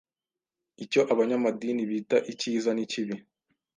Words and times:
icyo 0.83 1.01
abanyamadini 1.13 1.81
bita 1.89 2.17
Icyiza 2.31 2.69
n'ikibi. 2.73 3.15